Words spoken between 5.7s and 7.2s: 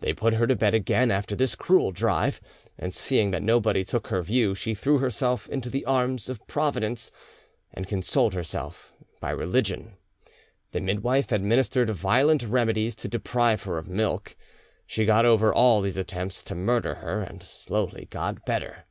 the arms of Providence,